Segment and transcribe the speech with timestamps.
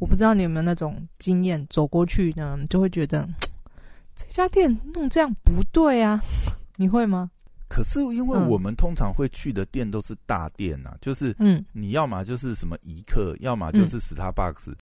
[0.00, 3.28] 我不知道你有没有那种经验，走过去呢，就会觉得
[4.14, 6.20] 这家店弄这样不对啊，
[6.76, 7.28] 你会吗？
[7.68, 14.72] 可是因为嗯我们通常会去的店都是大店呐、就是嗯，你要么就是什么一客，要么就是 Starbucks。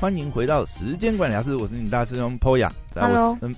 [0.00, 3.54] 欢迎回到时间管理大师，我是你大师兄 Poya，Hello 身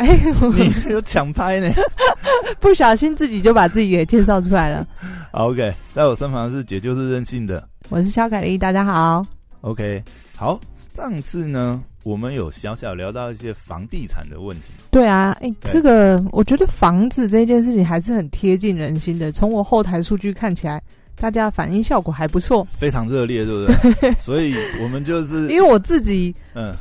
[0.02, 0.18] 哎，
[0.56, 1.70] 你 有抢拍呢。
[2.58, 4.86] 不小心自己就把自己给介绍出来了。
[5.30, 7.68] 好 OK，在我身旁是姐就是任性的。
[7.90, 9.24] 我是肖凯丽，大家好。
[9.60, 10.02] OK，
[10.34, 10.58] 好，
[10.96, 14.72] 上次呢，我们有小小聊到一些房地产的问题。
[14.90, 19.30] 对啊，哎、对这个我觉得房子这件事情还是很贴近人心的。
[19.30, 20.82] 从我后台数据看起来，
[21.16, 22.66] 大家反应效果还不错。
[22.70, 24.12] 非常热烈，对不对？
[24.14, 26.74] 所以我们就是因为我自己嗯，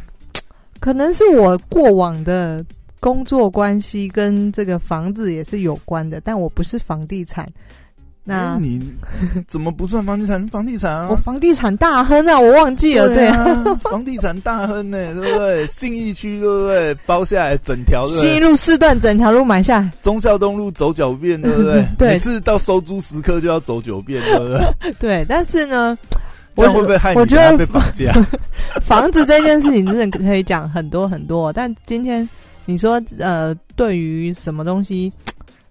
[0.80, 2.64] 可能是我过往的
[3.00, 7.48] 工作关系跟这个房子也是有关的，但我不是房地产。
[8.22, 8.80] 那、哎你
[9.48, 10.46] 怎么不算房地产？
[10.50, 15.66] 房地产啊，我房地产大亨啊，我忘记了，对啊，啊，房地产大亨呢，对不对？
[15.66, 16.94] 信义区对不对？
[17.08, 18.40] 包下来整条，对不新一？
[18.40, 21.84] 路四段整条路买下来，忠孝东路走九遍，对不对？
[21.98, 24.94] 对每次到收租时刻就要走九遍，对不对？
[25.00, 25.26] 对。
[25.28, 25.98] 但是呢，
[26.56, 28.14] 这样会不会害你我觉得被绑架？
[28.86, 32.28] 房子这件事情真的可以讲很多很多，但今天
[32.70, 35.12] 你说呃，对于什么东西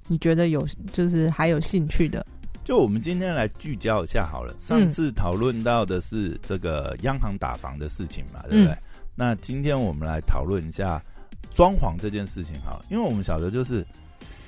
[0.09, 2.27] 你觉得有就是还有兴趣的？
[2.65, 4.53] 就我们今天来聚焦一下好了。
[4.59, 8.73] 上次讨论到的是这个央行打房的事情嘛，对不对？
[8.73, 8.79] 嗯
[9.15, 11.01] 那今天我们来讨论一下
[11.55, 13.87] 装潢这件事情哈，因为我们晓得就是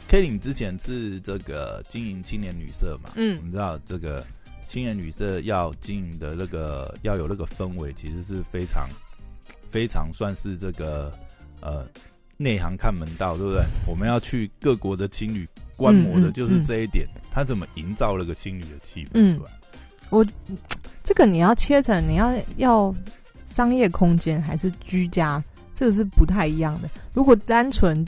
[0.09, 4.27] K 领之前是这个经营青年旅社嘛，我嗯们知道这个
[4.67, 8.89] 青年旅社要经营的那个要有那个氛围，其实是非常
[9.71, 11.13] 非常算是这个
[11.61, 11.87] 呃
[12.43, 13.63] 内行看门道，对不对？
[13.87, 15.47] 我们要去各国的青旅
[15.77, 20.27] 观摩的就是这一点，他怎么营造了个青旅的气氛嗯出来？
[21.05, 22.95] 这个你要切成你要要
[23.45, 25.43] 商业空间还是居家，
[25.75, 26.89] 这个是不太一样的。
[27.13, 28.03] 如果单纯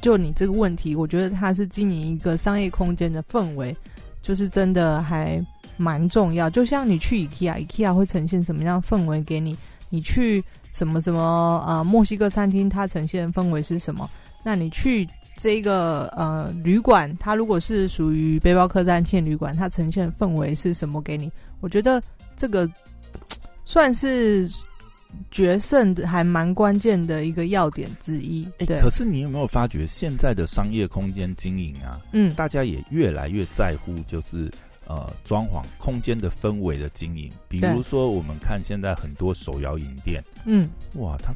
[0.00, 3.76] 就你这个问题，我觉得它是经营一个商业空间的氛围，
[4.20, 5.40] 就是真的还
[5.76, 6.50] 蛮重要。
[6.50, 9.56] 就像你去 IKEA，IKEA 会呈现什么样的氛围给你？
[9.88, 10.42] 你去
[10.76, 14.08] 什么什么呃墨西哥餐厅，它呈现的氛围是什么？
[14.44, 21.32] 那你去这个呃旅馆，它如果是属于背包客栈线旅馆，它呈现的氛围是什么给你？
[21.60, 22.00] 我觉得
[22.36, 22.68] 这个
[23.64, 24.46] 算是
[25.30, 28.46] 决胜的还蛮关键的一个要点之一。
[28.58, 34.52] 哎、对，可是你有没有发觉，现在的商业空间经营啊，嗯大家也越来越在乎，就是
[34.86, 37.30] 呃装潢空间的氛围的经营。
[37.48, 41.32] 比如对说，我们看现在很多手摇饮店，嗯，哇，它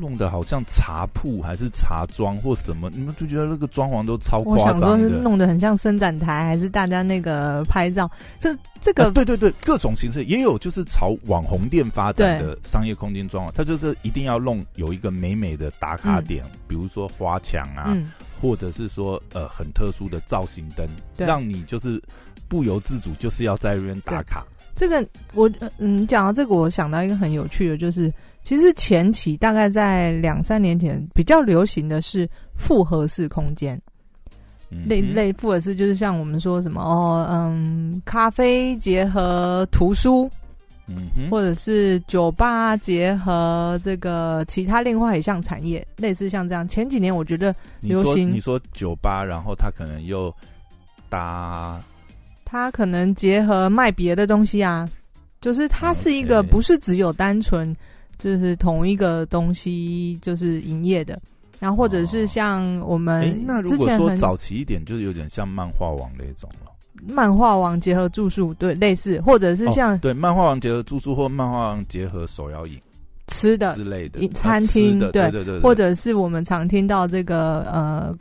[0.00, 5.18] 弄得好像茶铺还是茶庄或什么，你们就觉得那个装潢都超我夸想说是张的。
[5.22, 8.10] 弄得很像伸展台，还是大家那个拍照？
[8.38, 18.10] 这这个、啊对对对，各种形式也有，就是朝网红店发展的商业空间装潢，它就是一定要弄有一个美美的打卡点，比如说花墙啊，嗯，
[18.40, 20.86] 或者是说呃很特殊的造型灯，
[21.16, 21.26] 对。
[21.26, 22.00] 让你就是
[22.48, 24.44] 不由自主就是要在那边打卡。
[24.74, 25.04] 这个
[25.34, 33.80] 我呃嗯讲到这个，我想到一个很有趣的，就是其实前期大概在两三年前比较流行的是复合式空间。
[34.70, 40.30] 嗯类类复合式就是像我们说什么哦，嗯，咖啡结合图书，
[40.86, 46.68] 嗯哼，或者是酒吧结合这个其他另外一项产业，类似像这样。
[46.68, 50.30] 前几年我觉得流行你说酒吧，然后他可能又
[51.08, 51.80] 搭
[52.50, 54.88] 它可能结合卖别的东西啊，
[55.38, 57.76] 就是它是一个不是只有单纯
[58.16, 61.20] 就是同一个东西就是营业的，
[61.60, 66.72] 然后或者是像我哎、们那如果说早期一点，就是有点像漫画网那种了。
[67.06, 72.80] 漫画王结合住宿，对，类似，或者是像哦、对漫画王结合住宿或漫画王结合手摇饮
[73.26, 74.26] 吃的之类的。
[74.28, 75.60] 餐厅对对，对。
[75.60, 78.12] 或者是我们常听到这个呃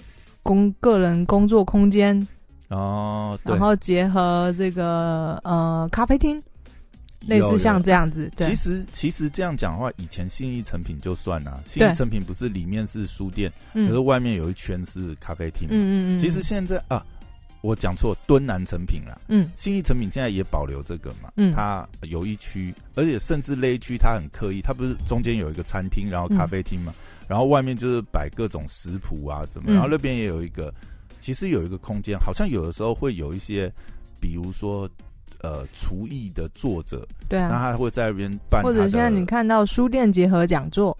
[0.44, 2.28] 工个人工作空间，
[2.70, 3.52] 哦，对。
[3.54, 6.42] 然后结合这个呃咖啡厅，
[7.26, 8.02] 类似像这样。
[8.04, 8.48] 样子，对。
[8.50, 13.88] 其，实其实这样讲的话，以前信义成品就算了，信义成品不是里面是书店，嗯。
[13.88, 15.68] 可是外面有一圈是咖啡厅。
[15.72, 17.06] 嗯嗯嗯，其实现在啊，
[17.62, 19.50] 我讲错，敦南成品了，嗯。
[19.56, 21.54] 信义成品现在也保留这个嘛，嗯。
[21.54, 26.94] 它有一区，而且甚至那一区它很刻意，它不是中间有一个餐厅，然后咖啡厅嘛，
[27.28, 29.74] 然后外面就是摆各种食谱啊什么，嗯。
[29.74, 30.74] 然后那边也有一个，
[31.20, 33.72] 其实有一个空间，好像有的时候会有一些，
[34.20, 34.90] 比如说
[35.42, 40.98] 呃厨艺的作者，对啊，那他会在那边办，或者现在你看到书店结合讲座，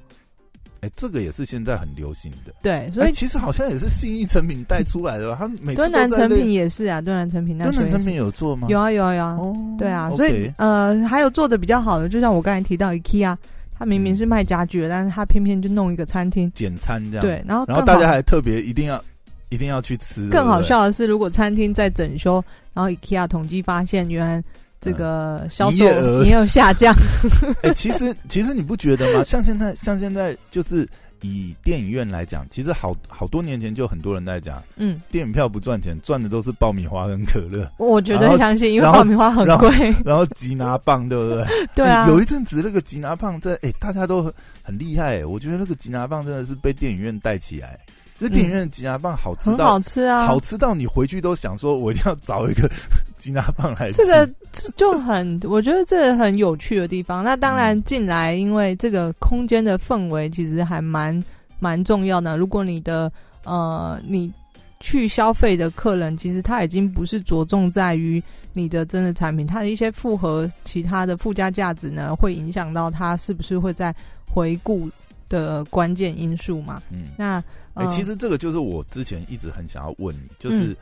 [0.82, 2.54] 哎，这个也是现在很流行的。
[2.62, 5.38] 对，所以其实好像也是信义成品带出来的吧？
[5.40, 8.68] 他每次敦南成品也是啊，敦南成品那敦南成品有做吗？
[8.70, 9.38] 有啊有啊有啊。
[9.78, 13.36] 对啊，所以呃，还有做的比较好的，就像我刚才提到 IKEA，
[13.78, 17.26] 他明明是卖家具的，但是他偏偏就弄一个餐厅简餐这样。
[17.26, 19.04] 对，然后然后大家还特别一定要
[19.50, 20.30] 一定要去吃。
[20.30, 24.44] 更好笑的是，如果餐厅在整修，然后 IKEA 统计发现，原来
[24.80, 26.96] 这个销售额也有下降。
[27.64, 29.24] 哎，其实其实你不觉得吗？
[29.24, 30.88] 像现在像现在就是。
[31.22, 37.68] 以电影院来讲，其实好好多年前就很多人在讲，嗯，电影票不赚钱，赚的都是爆米花跟可乐。
[37.78, 39.68] 我绝对相信，因为爆米花很贵。
[40.06, 41.44] 然后吉拿棒，对不对？
[41.74, 42.08] 对啊。
[42.08, 45.26] 有一阵子那个吉拿棒在，哎，大家都很很厉害。
[45.26, 47.80] 我觉得那个吉拿棒真的是被电影院带起来。
[48.20, 52.68] 就电影院的吉拿棒好吃到好吃啊，好吃到你回去都想说，我一定要找一个
[53.18, 53.98] 吉拿棒来吃。
[53.98, 54.28] 这个
[54.76, 57.24] 就很，我觉得这很有趣的地方。
[57.24, 61.24] 那当然进来，因为这个空间的氛围其实还蛮
[61.60, 62.38] 蛮重要的。
[62.38, 63.12] 如果你的
[63.44, 64.32] 呃，你
[64.80, 68.22] 去消费的客人，其实他已经不是着重在于
[68.54, 73.94] 你的真的产品，它的一些复合其他的附加价值呢，会影响到他是不是会在
[74.28, 74.90] 回顾。
[75.30, 77.44] 的关键因素嘛，嗯，那
[77.74, 80.76] 哎，其实这个就是我之前一直很想要问你，就是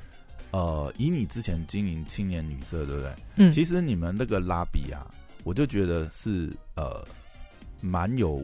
[0.51, 3.13] 呃，以你之前经营青年旅社，对不对？
[3.35, 5.05] 嗯，其实你们那个拉比啊，
[5.43, 7.05] 我就觉得是呃，
[7.81, 8.43] 蛮有，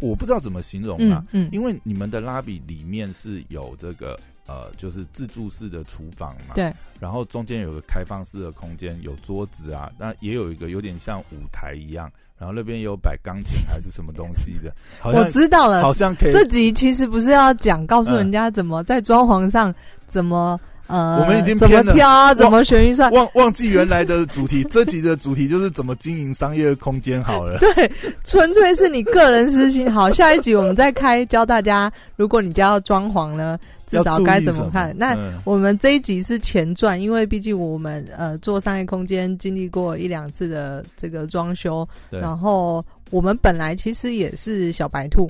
[0.00, 12.10] 我不知道怎么形容啊，嗯，因为你们的拉比里面是有这个呃，就是自助式的厨房嘛，对，然后中间有个开放式的空间，有桌子啊，那也有一个有点像舞台一样。
[12.40, 14.72] 然后那边有摆钢琴还是什么东西的，
[15.04, 16.32] 我知道了，好像可以。
[16.32, 19.72] 这集其实不是要讲告诉人家怎么在装潢上
[20.08, 24.64] 怎么呃，我们已经怎么挑啊，怎么选预算，忘忘记原来的主题。
[24.72, 27.58] 这集的主题就是怎么经营商业空间好了。
[27.60, 27.92] 对，
[28.24, 29.92] 纯粹是你个人私心。
[29.92, 33.58] 好，下一集我们再开教大家，如果你家要装潢呢。
[33.90, 34.96] 至少该怎么看？
[34.96, 45.28] 那我们这一集是前传，因为毕竟我们呃做商业空间经历过一两次的这个装修，然后我们本来其实也是小白兔，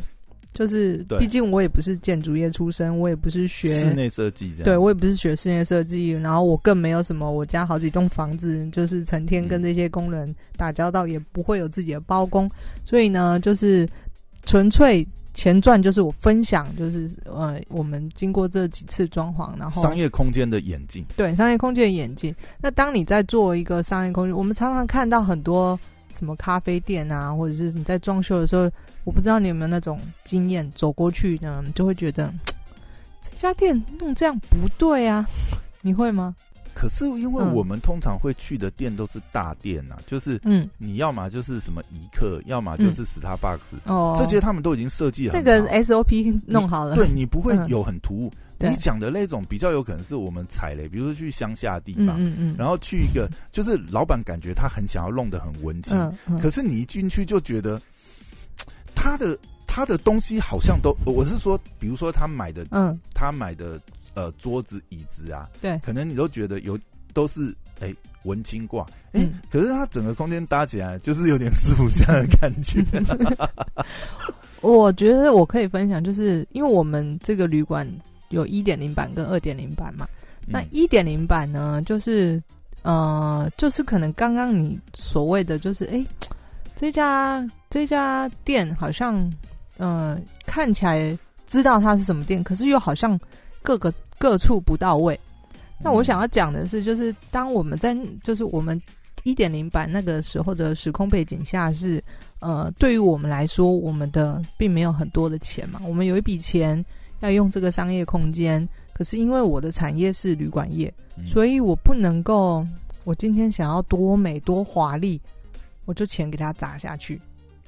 [0.53, 12.51] 就是毕竟我也不是建筑业出身，我也不是学室内设计，对我也不是学室内设计，然后我更没有什么我家好几栋房子，就是成天跟这些工人打交道，也不会有自己的包工，
[12.85, 13.89] 所以呢，就是
[14.45, 15.07] 纯粹。
[15.33, 22.35] 前传就是我分享，就是呃，我们经过这几次装潢，然后商业空间的演进，对商业空间的演进。
[22.61, 25.79] 那当你在做一个商业空间，我们常常看到很多
[26.13, 28.71] 什么咖啡店啊，或者是你在装修的时候，
[29.05, 32.33] 我不知道你有没有那种经验，走过去呢，就会觉得
[33.23, 35.25] 这家店弄这样不对啊，
[35.83, 36.35] 你会吗？
[36.81, 48.33] 可是因为我们通常会去的店都是大店呐，就是嗯，你要么就是什么一客，要么就是 Starbucks，哦，这些他们都已经设计好，那个 SOP 弄好了，对你不会有很突兀。
[48.57, 55.99] 你讲的那种比较有可能是我们踩雷，比如说去乡下地方，嗯嗯，然后去一个就是老板感觉他很想要弄得很文青，
[56.41, 57.79] 可是你一进去就觉得
[58.95, 63.79] 他的他的东西好像都，我是说，比如说他买的，嗯，他买的。
[64.15, 66.77] 呃，桌子、椅子啊，对，可能你都觉得有
[67.15, 72.85] 都是哎文青挂，哎，可是它整个空间搭起来就是有点四不像的感觉。
[74.61, 77.89] 我觉得我可以分享，就是因为我们这个旅馆
[78.31, 80.09] 有一点零版跟二点零版嘛，
[80.45, 82.43] 那一点零版呢，就是
[82.83, 86.05] 呃，就是可能刚刚你所谓的，就是哎，
[86.77, 89.33] 这家这家店好像
[89.77, 93.17] 呃看起来知道它是什么店，可是又好像。
[93.63, 95.19] 各个各处不到位，
[95.83, 98.79] 那我想要讲的是，就是当我们在就是我们
[99.23, 102.05] 一点零版那个时候的时空背景下，是
[102.41, 106.85] 呃，对于我们来说，我们的并没有很多的钱嘛，我们有一笔钱
[107.21, 110.93] 要用这个商业空间，可是因为我的产业是旅馆业，
[111.27, 112.63] 所以我不能够，
[113.05, 115.19] 我今天想要多美多华丽，
[115.87, 117.19] 我就钱给它砸下去。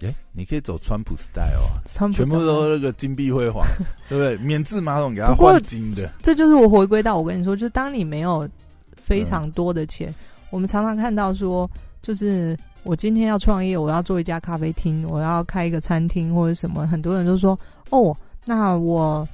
[0.05, 1.81] 哎，你可以走川普 style 啊，
[2.13, 3.65] 全部都那个金碧辉煌，
[4.09, 4.37] 对不对？
[4.39, 8.49] 免治马桶给他换金的，这就是我回归到我跟你说，就是当你没有
[8.97, 10.15] 非常多的钱，
[10.51, 17.59] 我们常常看到说，就是我今天要创业，我要做一家咖啡厅，我要开一个餐厅或者什么，很多人都说，
[17.91, 19.27] 哦，那我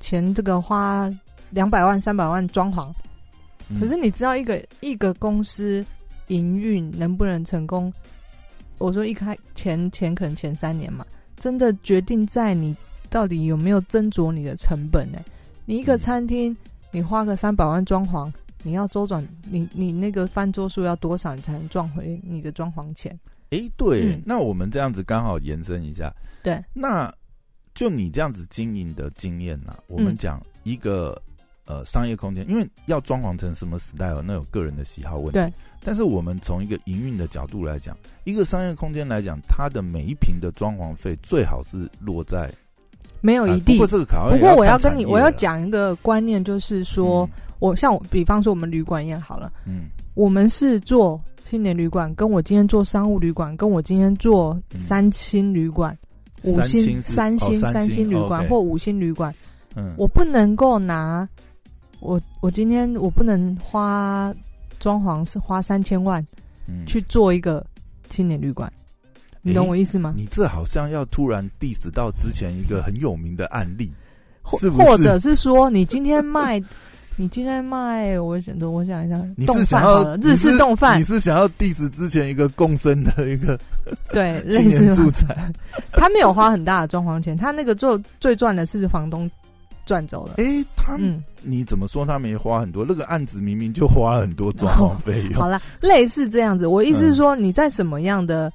[0.00, 1.10] 钱这个花
[1.50, 2.92] 两百万、三百万装潢，
[3.80, 5.84] 可是你知道一个一个公司
[6.26, 7.92] 营运能不能成功？
[8.80, 11.06] 我说一开前前可能前三年嘛，
[11.36, 12.74] 真的决定在你
[13.10, 15.18] 到底有没有斟酌你的成本呢？
[15.66, 16.56] 你一个餐厅，
[16.90, 18.32] 你花个三百万装潢，
[18.62, 23.16] 你要周转，你你那个翻桌数要多少，你才能赚回你的装潢钱？
[23.50, 27.12] 哎，对，那我们这样子刚好延伸一下，对，那
[27.74, 31.20] 就你这样子经营的经验呐，我们嗯讲一个
[31.66, 35.56] 呃商业空间，因为要装潢成什么 style，那有个人的喜好问题。
[35.80, 35.86] 对。
[35.86, 42.52] 但是我们从一个营运的角度来讲，一个商业空间来讲，它的每一平的装潢费最好是落在啊
[43.22, 43.76] 没有一定。
[43.76, 56.06] 不过这个考不过我要跟你，我要讲一个观念，就是说，我像我，比方说我们旅馆业好了，嗯，我们是做青年旅馆，跟我今天做商务旅馆，跟我今天做三星旅馆、嗯
[56.42, 59.34] 五星、三三星、哦三三星旅馆或五星旅馆，
[59.76, 61.28] 嗯，我不能够拿
[62.00, 64.32] 我我今天我不能花
[64.80, 66.24] 装潢是花三千万
[66.66, 67.64] 嗯去做一个
[68.08, 68.68] 青年旅馆，
[69.42, 70.12] 你懂我意思吗？
[70.16, 73.92] 你这好像要突然 diss 到之前一个很有名的案例，
[74.42, 76.60] 或或者是说，你今天卖，
[77.16, 83.58] 你今天卖，我想着，我想一下，你冻是想要饭，日式冻饭你，是想要 diss 之前一个共生的一个
[84.12, 85.52] 对， 青类似年住宅？
[85.92, 89.30] 他没有花很大的装潢钱，他那个做最赚的是房东
[89.86, 90.34] 赚走了。
[90.36, 92.84] 哎，他嗯，你怎么说他没花很多？
[92.88, 95.34] 那个案子明明就花了很多装潢费用。
[95.34, 96.66] 好了，类似这样子。
[96.66, 98.52] 我意思是说，你在什么样的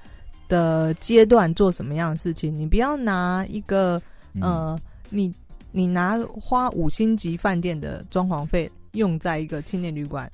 [0.47, 4.01] 的阶段做什么样的事情，你不要拿一个
[4.33, 4.79] 嗯，呃，
[5.09, 5.33] 你
[5.71, 10.29] 你拿花五星级饭店的装潢费用在一个青年旅馆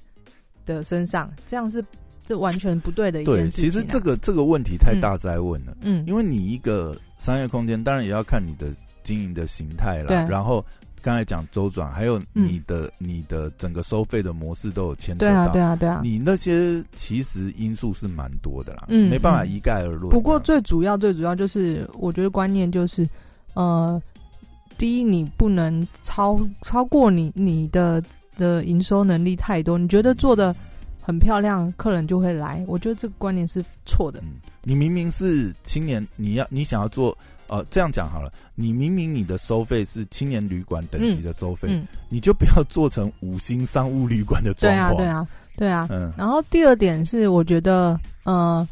[0.65, 1.83] 的身上，这样是
[2.25, 3.65] 这完全不对的一件对，事情、啊。
[3.65, 8.67] 其实这个这个问题太大灾问了，嗯，因为你一个商业空间，当然也要看你的
[9.03, 10.65] 经营的形态对啦，然后。
[11.03, 15.53] 刚才讲周转，还有你的、你的整个收费的模式都有牵扯对啊，到。
[15.53, 15.99] 对啊，对啊。
[16.03, 20.09] 你那些其实因素是蛮多的啦，嗯没办法一概而论。
[20.11, 23.09] 不过最主要、最主要就是，我觉得观念就是，
[23.55, 23.99] 呃，
[24.77, 27.99] 第一，你不能超超过你你的
[28.37, 29.79] 的营收能力太多。
[29.79, 30.55] 你觉得做的
[31.01, 32.63] 很漂亮，客人就会来。
[32.67, 34.19] 我觉得这个观念是错的。
[34.19, 37.17] 嗯，你明明是青年，你要你想要做，
[37.51, 45.27] 呃，这样讲好了，你明明你的收费是青年旅馆等级的收费，嗯，你就不要做成五星商务旅馆的装对啊，对啊，
[45.57, 45.87] 对啊。
[45.91, 46.09] 嗯。
[46.17, 48.65] 然后第二点是，我觉得，呃，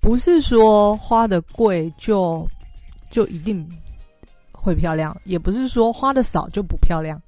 [0.00, 2.44] 不是说花的贵就
[3.08, 3.64] 就一定
[4.50, 7.22] 会漂亮，也不是说花的少就不漂亮，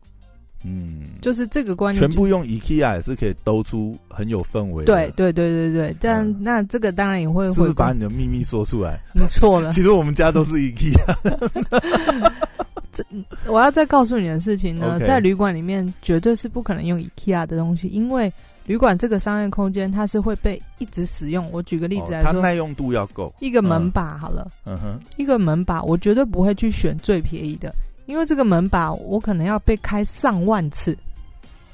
[0.65, 2.01] 嗯，就是这个观念。
[2.01, 4.85] 全部用 IKEA 也是可以兜出很有氛围。
[4.85, 9.01] 对对对对对，但、嗯那这个当然也会是不是会把你的秘密说出来？
[9.15, 9.71] 你错了。
[9.73, 12.33] 其实我们家都是 IKEA。
[12.93, 13.05] 这
[13.47, 18.33] 我要再告诉你的事情呢在旅馆里面绝对是不可能用 IKEA 的东西，因为
[18.67, 21.49] 旅馆这个商业空间它是会被一直使用。
[21.53, 23.33] 我举个例子来哦它说，耐用度要够。
[23.41, 27.73] 一个门把好了，嗯哼，一个门把我绝对不会去选最便宜的，
[28.11, 30.97] 因为这个门把我可能要被开上万次，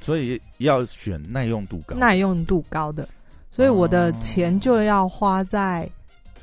[0.03, 1.97] 所以要选耐用度高。
[1.97, 3.09] 耐用度高的，
[3.51, 5.89] 所以我的哦钱就要花在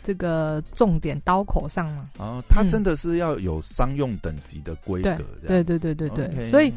[0.04, 2.10] 这个重点刀口上嘛。
[2.18, 5.16] 哦，它嗯真的是要有商用等级的规格。
[5.48, 6.74] 对对对对对所以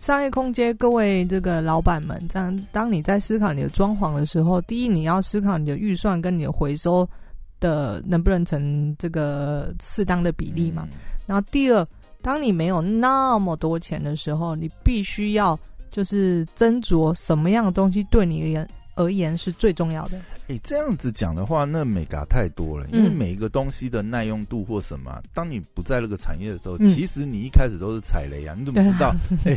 [0.00, 7.08] 商业空间，各位这个老板们，这样当你在思考你的装潢的时候，第一你要思考你的预算跟你的回收
[7.60, 10.86] 的能不能成这个适当的比例嘛。
[10.90, 10.98] 嗯
[11.28, 11.86] 然后第二，
[12.28, 15.58] 当你没有那么多钱的时候，你必须要
[15.90, 20.20] 就是斟酌什么样的东西对你而言而言是最重要的。
[20.48, 29.14] 诶，这样子讲的话，那美嘎太多了，因为嗯每一个东西的耐用度或什么啊，当你不在那个产业的时候，嗯其实你一开始都是踩雷啊，你怎么知道？
[29.46, 29.56] 诶，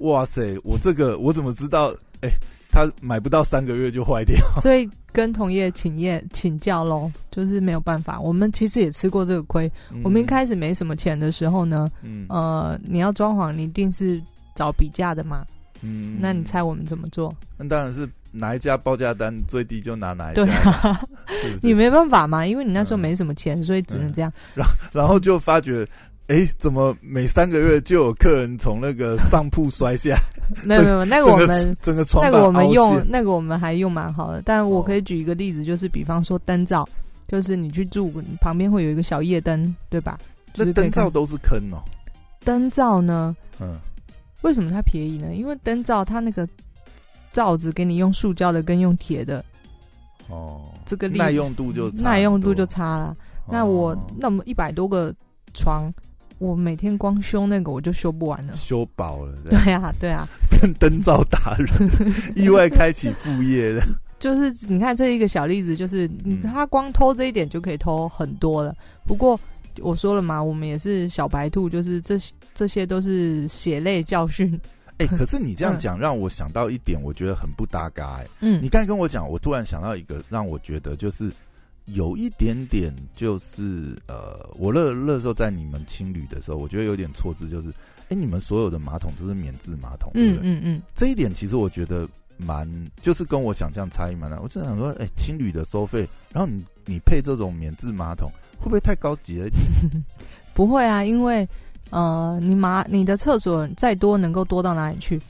[0.00, 1.86] 哇塞，我这个我怎么知道？
[2.20, 2.28] 诶，
[2.72, 4.34] 它买不到三个月就坏掉。
[4.60, 8.18] 所以跟同业请业请教喽，就是没有办法。
[8.18, 9.70] 我们其实也吃过这个亏。
[10.02, 14.20] 我们一开始没什么钱的时候呢，嗯呃，你要装潢，你一定是
[14.56, 15.44] 找比价的嘛。
[15.84, 17.34] 嗯那你猜我们怎么做？
[17.58, 24.32] 那当然是哪一家报价单最低就拿哪一家对，啊，是是 你没办法嘛，因为你那时候嗯没什么钱，所以只能这样。
[24.54, 25.84] 然 然后就发觉，
[26.28, 30.16] 哎，怎么每三个月就有客人从那个上铺摔下，
[30.66, 34.82] 没有没有，那个我们整个床那个我们用那个我们还用蛮好的，但我哦。
[34.82, 36.88] 可以举一个例子，就是比方说灯罩，
[37.28, 40.18] 就是你去住你旁边会有一个小夜灯，对吧？
[40.54, 41.82] 就那灯罩都是坑哦，
[42.44, 43.76] 灯罩呢，嗯，
[44.42, 45.34] 为什么它便宜呢？
[45.34, 46.48] 因为灯罩它那个
[47.32, 49.44] 罩子给你用塑胶的跟用铁的，
[50.28, 53.16] 哦，这个耐用度就耐用度就差了。
[53.48, 54.06] 那我哦。
[54.18, 55.14] 那么一百多个
[55.54, 55.90] 床，
[56.42, 58.52] 我每天光修那个我就修不完了。
[58.56, 61.68] 修饱了，对啊，对啊， 变灯罩达人，
[62.34, 63.82] 意外开启副业的，
[64.18, 66.42] 就是你看这一个小例子，就是嗯。
[66.42, 68.74] 他光偷这一点就可以偷很多了。
[69.06, 69.38] 不过
[69.78, 72.18] 我说了嘛，我们也是小白兔，就是这
[72.54, 74.60] 这些都是血泪教训。
[74.98, 78.60] 哎，可是你这样 讲让我想到一点，我觉得很不搭嘎，哎，嗯。
[78.62, 81.32] 你刚才跟我讲，我突然想到一个让我觉得就是
[81.86, 87.68] 有一点点就是呃，我那那时候在你们青旅的时候，我觉得有点错字，就是
[88.08, 90.50] 哎，你们所有的马桶都是免治马桶，对不对？
[90.50, 92.68] 嗯嗯这一点其实我觉得蛮，
[93.00, 94.40] 就是跟我想象差异蛮大。
[94.40, 99.62] 我就想说，哎，青旅的收费，然后你你配这种免治马桶，会不会太高级了一点？
[99.94, 100.04] 嗯，
[100.54, 101.46] 不会啊，因为
[101.90, 105.20] 呃，你马你的厕所再多能够多到哪里去？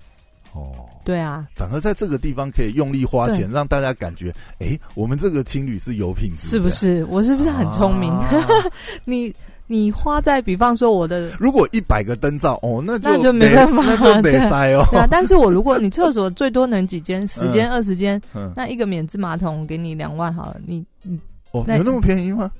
[0.54, 0.72] 哦，
[1.04, 3.54] 对啊，反而在这个地方可以用力花钱，对。
[3.54, 7.04] 让大家感觉，哎，我们这个青旅是有品质的，是不是？
[7.06, 8.12] 我是不是很聪明？
[8.12, 8.30] 啊。
[9.04, 9.34] 你
[9.66, 14.84] 你花在比方说我的如果一百个灯罩，哦，那就那就没办法那就没塞哦。
[14.90, 21.18] 对啊，但是我如果你厕所最多能几间，十间二十间，嗯，那一个免治马桶给你两万好了，你你
[21.52, 22.50] 哦，有那么便宜吗？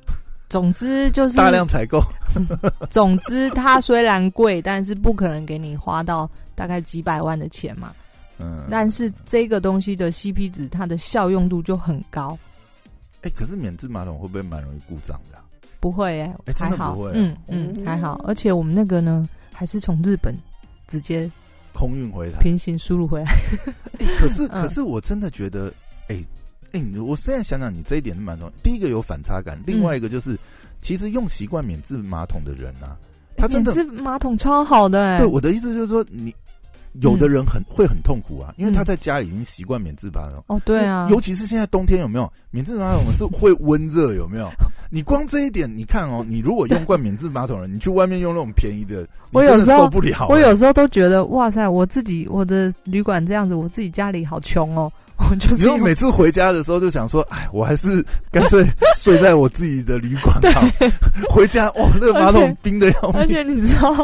[0.52, 1.98] 总之就是大量采购，
[2.90, 7.90] 总之它虽然贵，但是不可能给你花到大概几百万的钱嘛。
[8.38, 12.38] 嗯，但是这个东西的 CP 值，它的效用度就很高，
[13.22, 15.44] 哎，可是免治马桶会不会蛮容易故障的啊？
[15.80, 17.12] 不会哎、哎真还好，的不会啊。
[17.16, 17.82] 嗯嗯哦。
[17.86, 20.34] 还好，而且我们那个呢，还是从日本
[20.86, 21.30] 直接
[21.72, 23.32] 空运回来，平行输入回来，
[24.00, 24.60] 哎，可是 嗯。
[24.60, 25.72] 可是我真的觉得，
[26.08, 26.22] 哎
[26.72, 28.52] 哎，你我现在想想，你这一点是蛮重要。
[28.62, 30.38] 第一个有反差感，另外一个就是，
[30.80, 32.96] 其实用习惯免治马桶的人啊，
[33.36, 36.34] 他真的免治马桶超好的哎、对我的意思就是说，你
[37.00, 40.44] 有的人很会很痛苦啊，因为他在家里已经习惯免治马桶。
[40.48, 44.50] 哦对啊，尤其是现在冬天有没有免治马桶是会温热有没有？
[44.90, 50.26] 你光这一点，你看哦，你如果用惯免治马桶了，你去外面用那种便宜的我有时候受不了。
[50.28, 54.92] 我有时候都觉得哇塞，我自己我的旅馆这样子，我自己家里好穷哦，
[55.30, 58.64] 我就每次回家的时候就想说，哎，我还是干脆
[58.96, 60.62] 睡在我自己的旅馆好。
[61.30, 63.20] 回家哇，那个马桶冰的要命。
[63.20, 63.94] 而且你知道，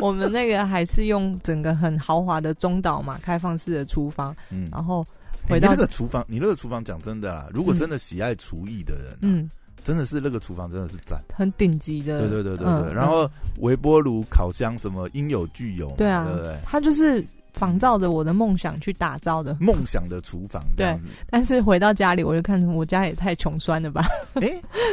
[0.00, 5.04] 我们那个还是用整个很豪华的中岛嘛，开放式的厨房，嗯，然后
[5.48, 9.50] 回到那个厨房，你那个厨房讲真的啦，如果真的喜爱厨艺的人、啊，嗯
[9.84, 11.18] 真的是那个厨房真的是赞。
[11.32, 13.30] 很顶级的，对对对对对，嗯然后
[13.60, 16.56] 微波炉、烤箱什么应有俱有，对啊对不对？
[16.64, 19.56] 它就是仿照着我的梦想去打造的。
[19.60, 20.98] 梦想的厨房对。
[21.28, 24.06] 但是回到家里，我就看我家也太穷酸了吧。
[24.34, 24.52] 哎、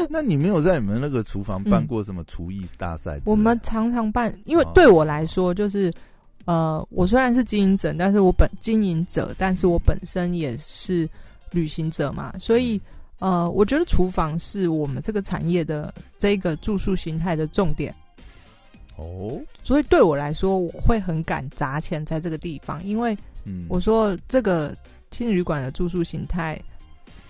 [0.09, 3.19] 那你没有在你们那个厨房办过什么厨艺大赛？
[3.25, 5.91] 我们常常办，因为哦对我来说，就是
[6.45, 11.07] 呃，我虽然是经营者，但是我本经营者，但是我本身也是
[11.51, 12.79] 旅行者嘛，所以
[13.19, 17.93] 呃，我觉得厨房是我们这个产业的这个住宿形态的重点。
[18.97, 24.75] 哦，所以对我来说，我会很敢砸钱在这个地方，因为嗯，我说这个
[25.11, 26.59] 青旅馆的住宿形态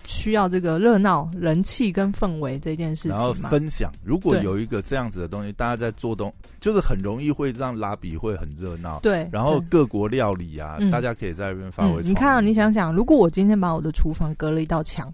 [0.08, 3.44] 需要这个热闹、人气跟氛围这件事情然后情。
[3.50, 9.00] 分享，如果有一个这样子的东西，大家在做东，就是很容易会让拉比会很热闹。
[9.00, 12.04] 对，然后各国料理啊，嗯大家可以在那边发挥。
[12.04, 15.12] 你看啊，你想想，如果我今天把我的厨房隔了一道墙，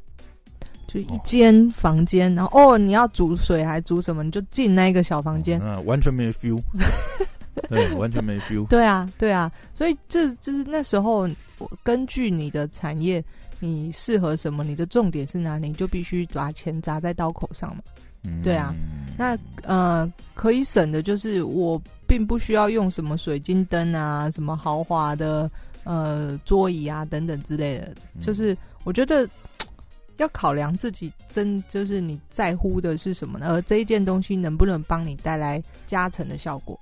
[0.91, 5.59] 就一哦间房间，然后哦，你要煮水还煮什么，你就进那个小房间。
[5.63, 6.61] 嗯，完全没 feel，
[7.69, 8.67] 对，完全没 feel。
[8.67, 13.23] 对啊，对啊，所以这就是那时候，我根据你的产业，
[13.59, 17.81] 你适合什么，你的重点是哪里，你就必须把钱砸在刀口上嘛。
[18.23, 18.71] 嗯对啊，
[19.17, 25.49] 那呃，可以省的就是我并不需要用什么水晶灯啊，什么豪华的
[25.85, 29.27] 呃桌椅啊等等之类的，嗯就是我觉得
[30.17, 33.47] 要考量自己真就是你在乎的是什么呢？
[33.49, 36.79] 而这一件东西能不能帮你带来加成的效果？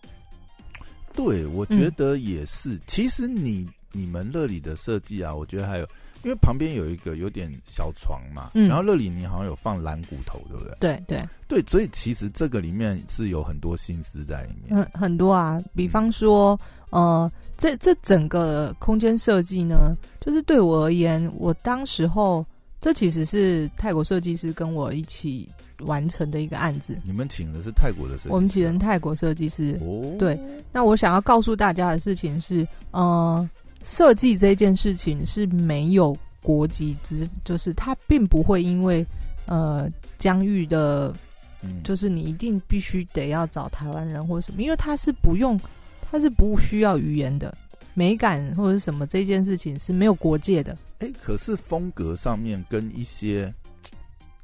[1.14, 2.80] 对，我嗯觉得也是。
[2.88, 5.88] 其实你你们乐里的设计啊，我觉得还有，
[6.24, 10.76] 因为旁边有一个有点小床嘛，嗯然后乐里你好像有放蓝骨头，对不对？
[10.80, 14.76] 对对，对，所以其实这个里面是有很多心思在里面。
[14.76, 16.58] 很很多啊，比方说
[16.92, 22.46] 呃，这这整个空间设计呢，就是对我而言，我当时候
[22.82, 25.48] 这其实是泰国设计师跟我一起
[25.80, 26.98] 完成的一个案子。
[27.04, 29.78] 你们请的是泰国的设计师啊，我们请人泰国设计师。
[29.82, 30.40] 哦，对
[30.72, 33.50] 那我想要告诉大家的事情是，呃，
[33.84, 39.06] 设计这件事情是没有国籍之，就是它并不会因为
[39.46, 41.14] 呃疆域的，
[41.62, 45.60] 嗯，就是你一定必须得要找台湾人或什么，因为它是不用，
[46.02, 47.54] 它是不需要语言的。
[47.96, 53.54] 美感或者什么这件事情是没有国界的，哎，可是风格上面跟一些，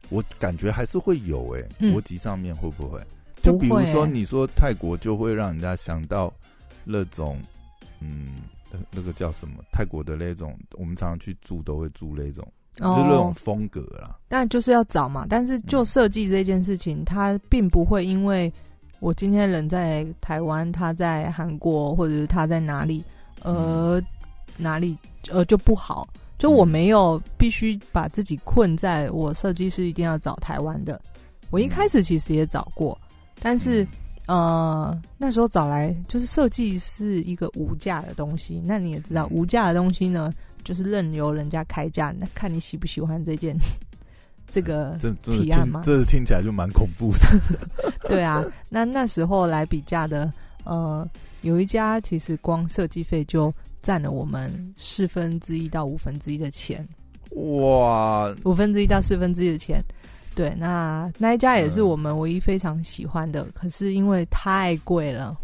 [0.10, 3.00] 我感觉还是会有哎、嗯国籍上面会不会？
[3.42, 6.34] 就比如说，你说泰国就会让人家想到
[6.84, 7.40] 那种，
[8.00, 8.36] 嗯，
[8.72, 9.56] 那那个叫什么？
[9.72, 14.18] 泰国的那种，我们常常去住都会住那种，就是那种风格啦。
[14.28, 15.28] 但就是要找嘛。
[15.30, 18.52] 但是就设计这件事情，它并不会因为
[19.00, 23.04] 我今天人在台湾，他在韩国，或者是他在哪里，
[23.44, 24.02] 呃，
[24.58, 24.98] 哪里
[25.30, 26.08] 呃就不好。
[26.38, 31.00] 就我没有必须把自己困在我设计师一定要找台湾的。
[31.50, 33.00] 我一开始其实也找过，
[33.40, 33.88] 但是
[34.28, 38.62] 呃那时候找来就是设计是一个无价的东西。
[38.66, 43.56] 那你也知道，无价的东西呢，就是任由人家开价，那看你喜不喜欢这件
[44.50, 45.82] 这个提案吗？
[45.86, 47.94] 这听起来就蛮恐怖的。
[48.10, 50.30] 对啊，那那时候来比价的，
[50.64, 51.08] 呃，
[51.42, 53.54] 有一家其实光设计费就
[53.86, 56.84] 占了我们四分之一到五分之一的钱，
[57.30, 59.80] 哇，五分之一到四分之一的钱。
[60.34, 65.38] 对，那那一家也是我们唯一非常喜欢的，可是因为太贵了，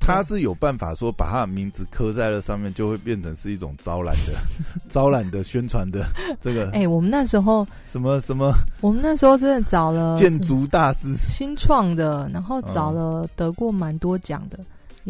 [0.00, 4.32] 他是有办法说把他的名字刻在了上面，就会变成是一种招揽的、
[4.88, 6.06] 招揽的宣传的
[6.40, 6.70] 这个。
[6.70, 14.58] 哎、我们那时候，什么什么我们那时候真的找了建筑大师，新创的，然后找了得过蛮多奖的，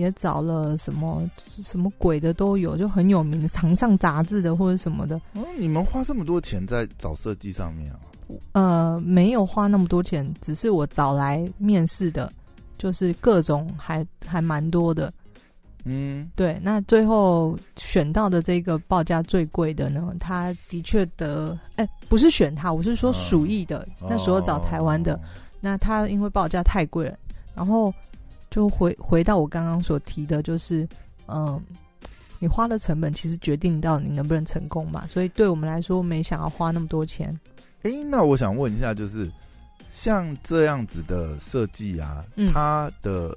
[0.00, 1.28] 也找了什么
[1.62, 5.20] 什么鬼的都有，就很有名的，常上杂志的或者什么的。
[5.34, 7.98] 嗯，你们花这么多钱在找设计上面啊？
[8.52, 12.32] 呃，没有花那么多钱，只是我找来面试的，
[12.78, 15.12] 就是各种还还蛮多的。
[15.84, 25.14] 嗯，对，那最后选到的这个报价最贵的呢，他的确得，哎、不是选他，我是说哦鼠疫的，那时候找台湾的。
[25.14, 25.20] 哦
[25.62, 27.18] 那他因为报价太贵了，
[27.54, 27.92] 然后
[28.50, 30.88] 就回回到我刚刚所提的，就是
[31.28, 31.60] 嗯，
[32.38, 35.06] 你花的成本其实决定到你能不能成功嘛。
[35.06, 37.38] 所以对我们来说，没想要花那么多钱。
[37.82, 39.30] 哎、那我想问一下，就是
[39.92, 43.36] 像这样子的设计啊，嗯它的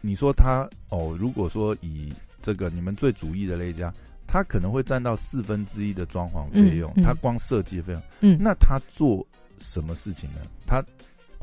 [0.00, 3.92] 你说它哦，如果说以这个你们最主意的那一家，
[4.26, 9.26] 它可能会占到四分之一的装潢费用，嗯嗯它光设计费用，嗯，那他做
[9.58, 10.38] 什么事情呢？
[10.66, 10.84] 他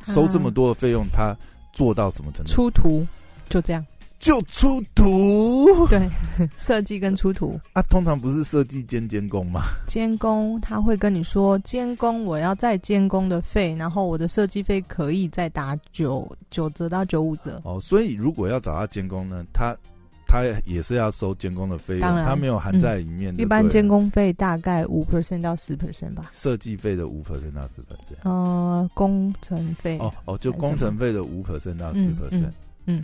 [0.03, 1.35] 收这么多的费用，他
[1.73, 2.51] 做到什么程度？
[2.51, 3.05] 出图
[3.49, 3.85] 就这样，
[4.19, 6.09] 就出图对，
[6.57, 7.59] 设计跟出图。
[7.73, 9.61] 啊，通常不是设计兼监工吗？
[9.87, 17.59] 监工他会跟你说，监工我要再监工的费，然后我的设计费可以再打九九折到九五折。
[17.63, 19.75] 哦，所以如果要找他监工呢，他
[20.31, 23.43] 他也是要收监工的费用，他没有含在里面的。
[23.43, 26.29] 一般监工费大概五 percent 到十 percent 吧。
[26.31, 28.23] 设计费的五 percent 到十 percent。
[28.23, 32.51] 呃，工程费哦哦，就工程费的五 percent 到十嗯 percent
[32.85, 33.03] 嗯。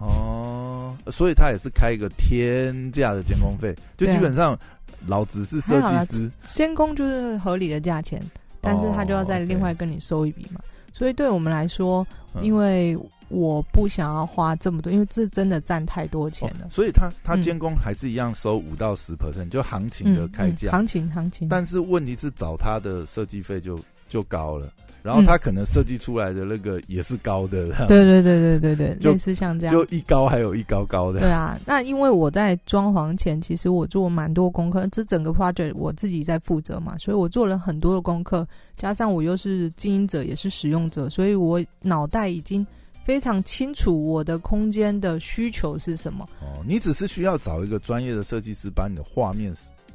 [0.00, 4.58] 哦，所以他也是开一个天价的监工费，就基本上
[5.06, 8.20] 老子是设计师，监工就是合理的价钱，
[8.60, 10.60] 但是他就要再另外跟你收一笔嘛。
[10.92, 16.68] 所以对我们来说，嗯因为我不想要花这么多，因为这真的占太多钱了哦。
[16.70, 20.70] 所以他他嗯监工还是一样收五到十 percent，就行情的开价。
[20.70, 21.48] 嗯行情行情。
[21.48, 24.70] 但是问题是找他的设计费就就高了，
[25.02, 29.74] 然后他可能设计出来的那个也是高的，对对对对对对，就类似像这样。
[29.74, 31.20] 就一高还有一高高的。
[31.20, 42.64] 对啊，那因为我在装潢前，其实我做蛮多功课，这整个 project 我自己在负责嘛，所以我做了很多的功课，加上我又是经营者，也是使用者，所以我脑袋已经
[43.04, 49.52] 非常清楚我的空间的需求是什么，哦，你只是需要找一个专业的设计师把你的画面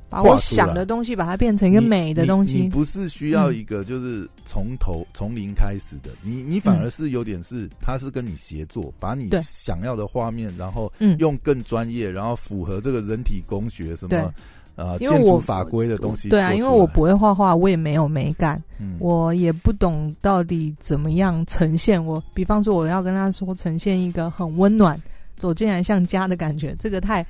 [0.09, 2.55] 把我想的东西把它变成一个美的东西。
[2.55, 14.33] 你你不是需要一个就是从头从零开始的，你你反而是有点是，他是跟你协作，把你想要的画面，然后嗯，用更专业，然后符合这个人体工学什么
[14.79, 22.23] 呃因为我建筑法规的东西对啊，因为我不会画画，我也没有美感，嗯我也不懂到底怎么样呈现我。
[22.33, 24.97] 比方说，我要跟他说呈现一个很温暖、
[25.37, 27.25] 走进来像家的感觉，这个太，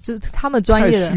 [0.00, 1.10] 这他们专业的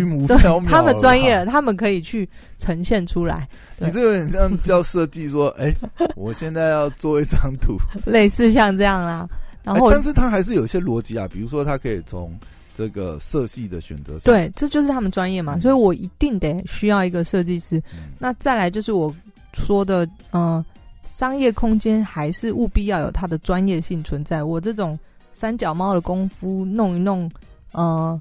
[0.65, 3.47] 他们专业了，他们可以去呈现出来，
[3.77, 5.71] 你这个很像叫设计说，哎、
[6.15, 7.77] 我现在要做一张图，
[8.09, 9.29] 类似像这样啦。
[9.63, 12.33] 然哎后，但是他还是有一些逻辑啊，比如说他可以从
[12.81, 17.77] 这个色系的选择上，对，这就是他们专业嘛，嗯所以我一定得需要一个设计师。
[17.93, 19.13] 嗯，那再来就是我
[19.53, 20.65] 说的，嗯、
[21.05, 24.43] 商业空间还是务必要有它的专业性存在。
[24.43, 24.97] 我这种
[25.35, 27.29] 三脚猫的功夫弄一弄，
[27.73, 28.19] 呃，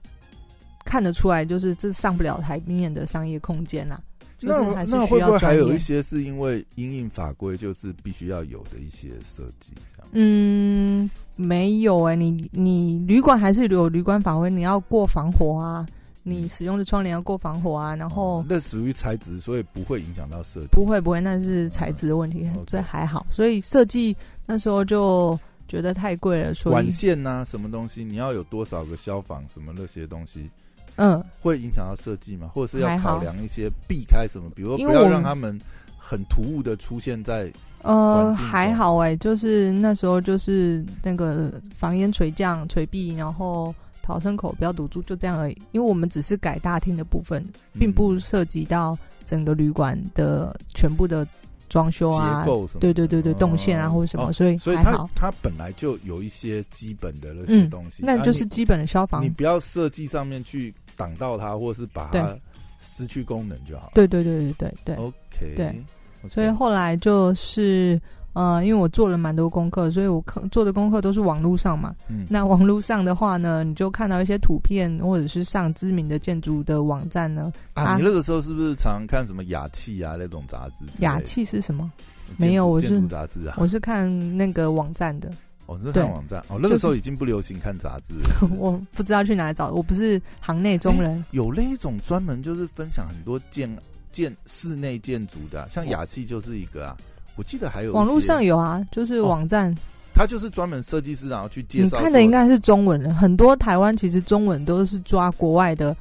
[0.84, 3.98] 看得出来就是这上不了台面的商业空间啦。
[4.38, 9.72] 就是那还是需那会不会要还有一些是因为因应法规，就是必须要有的一些设计？
[10.12, 15.86] 嗯，没有哎、你你旅馆还是有旅馆法规，你要过防火啊，
[16.22, 20.66] 你使用的窗帘要过防火啊，然后哦那属于材质，所以不会影响到设计。
[20.72, 23.26] 不会不会，那是材质的问题，这还好。
[23.30, 30.50] 所以设计那时候就觉得太贵了，所以管线呐、什么东西，你要有多少个消防什么那些东西，
[30.96, 32.50] 嗯，会影响到设计吗？
[32.52, 34.50] 或者是要考量一些避开什么？
[34.54, 35.58] 比如说不要让他们
[35.96, 37.50] 很突兀的出现在
[37.82, 45.56] 呃，还好哎、就是那时候就是那个防烟垂降、垂壁，然后逃生口不要堵住，就这样而已。
[45.72, 47.44] 因为我们只是改大厅的部分，
[47.78, 51.26] 并不涉及到整个旅馆的全部的
[51.68, 55.08] 装修啊，结构什么，对对对对，动线啊或者什么，所以所以它。
[55.14, 59.30] 它本来就有一些基本的那些东西，那啊就是基本的消防你你。
[59.30, 62.36] 不要设计上面去挡到它，或是把它
[62.80, 63.92] 失去功能就好。
[63.94, 64.94] 对对对对对对。
[64.96, 65.84] OK，对
[66.28, 68.00] 所以后来就是
[68.32, 71.94] 呃，因为我做了蛮多功课，所以我看做的功课都是网络上嘛。
[72.08, 77.52] 嗯那网络上的话呢，你就看到一些图片，或者是上知名的建筑的网站呢。
[77.74, 80.84] 啊，啊你那个时候是不是常看什么雅气啊那种杂志？
[81.00, 81.90] 雅气是什么？
[82.36, 83.56] 没有我是杂志啊。
[83.58, 85.28] 我是看那个网站的，
[85.66, 88.14] 哦，你是看网站哦，那个时候已经不流行看杂志
[88.56, 91.24] 我不知道去哪里找，我不是行内中人。
[91.32, 93.68] 有那一种专门就是分享很多建
[94.10, 96.96] 建室内建筑的啊、像雅气就是一个啊。
[97.36, 99.74] 我记得还有网络上有啊，就是网站，
[100.12, 101.98] 他就是专门设计师，然后去介你绍。
[101.98, 105.96] 看的应该是中文的，很多台湾其实中文都是抓国外的，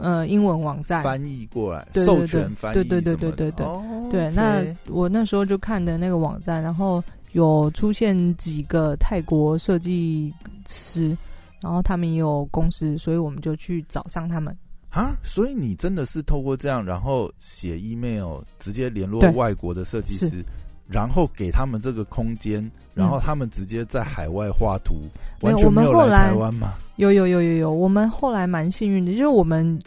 [0.00, 1.02] 呃，英文网站。
[1.04, 10.34] 翻译过来，对对对授权翻译对对对对对对哦对那我那时候就看的那个网站，然后有出现几个泰国设计
[10.66, 11.16] 师，
[11.60, 14.56] 然后他们也有公司，所以我们就去找上他们。
[14.92, 20.44] 啊，所以你真的是透过这样，然后写 email 直接联络外国的设计师，
[20.86, 24.96] 然后给他们这个空间，然后他们直接在海外画图，
[25.40, 26.74] 没有完全没有来我们后来台湾嘛？
[26.96, 29.78] 有有有有有，我们后来蛮幸运的，就是我们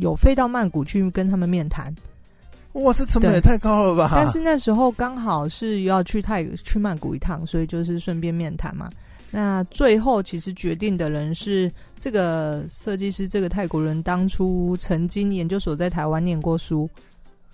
[0.00, 1.94] 有飞到曼谷去跟他们面谈，
[2.72, 4.10] 哇，这成本也太高了吧？
[4.12, 8.90] 但是那时候刚好是要去泰去曼谷一趟，所以就是顺便面谈嘛。
[9.30, 16.88] 那最后其实决定的人是这个设计师，这个泰国人当初曾经研究所在台湾念过书，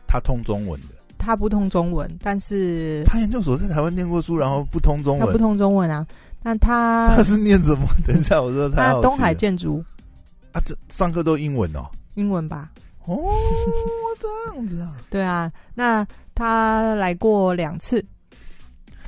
[0.07, 6.07] 他通中文的，他不通中文，但是他研究所在台湾念过书，然后不通中文，他不通中文啊。
[6.45, 7.87] 那他他是念什么？
[8.07, 9.83] 等一下，我说他东海建筑
[10.53, 11.89] 啊，这上课都英文哦。
[12.15, 12.71] 英文吧？
[13.07, 13.33] 哦，
[14.21, 14.97] 这样子啊。
[15.09, 18.05] 对啊，那他来过两次，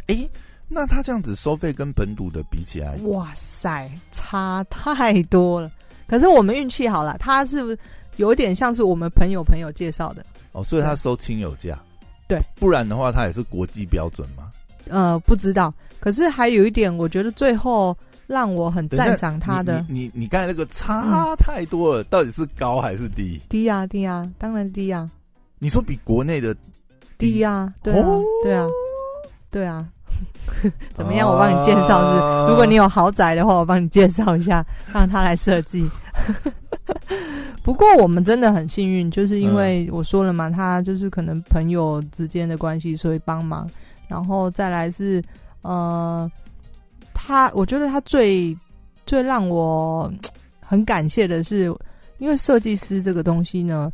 [0.06, 0.30] 诶，
[0.68, 5.70] 那他这样子收费跟本土的比起来，哇塞，差太多了。
[6.06, 7.76] 可是我们运气好了，他是
[8.16, 11.78] 有点像是我们朋友朋友介绍的，哦，所以他收亲友价。
[12.26, 14.50] 对，不然的话，他也是国际标准嘛。
[14.88, 15.72] 呃，不知道。
[16.00, 17.96] 可是还有一点，我觉得最后
[18.26, 23.40] 让我很赞赏他的你你刚才那个差太多了，到底是高还是低？
[23.48, 25.10] 低啊低啊，当然低啊
[25.58, 26.54] 你说比国内的
[27.16, 28.66] 低啊，对啊、哦对啊
[29.50, 29.88] 对啊。
[30.94, 31.28] 怎么样？
[31.28, 32.50] 我帮你介绍是？
[32.50, 35.88] 如果你有豪宅的话，我帮你介绍一下，让他来设计。
[37.62, 43.68] 不过我们真的很幸运，就是因为我说了嘛，他就是可能朋友之间的关系，所以帮忙。
[44.06, 45.22] 然后再来是
[45.62, 46.30] 呃，
[47.14, 48.54] 他我觉得他最
[49.06, 50.12] 最让我
[50.60, 51.74] 很感谢的是，
[52.18, 53.90] 因为设计师这个东西呢，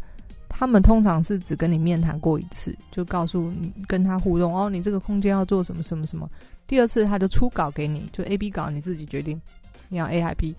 [0.50, 6.28] 他们通常是只跟你面谈过一次，就告诉你跟他互动哦，你这个空间要做什么什么什么。
[6.66, 9.40] 第二次他就初稿给你，就 A、B 稿你自己决定，
[9.88, 10.54] 你要 A 还 B。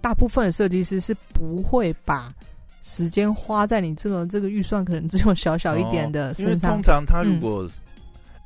[0.00, 2.34] 大部分的设计师是不会把
[2.82, 6.82] 时间花在你这个这个预算可能只有小小一点的哦因为身上通。
[6.82, 7.68] 常他如果，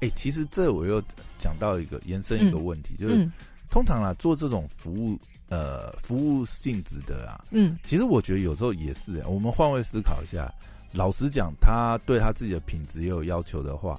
[0.01, 1.03] 哎、其实这我又
[1.39, 3.33] 讲到一个延伸一个嗯问题，就是嗯
[3.71, 5.19] 通常啊做这种服务
[5.49, 10.53] 呃服务性质的啊，嗯，其实我觉得有时候也是，我们换位思考一下，
[10.93, 13.99] 老实讲，他对他自己的品质也有要求的话，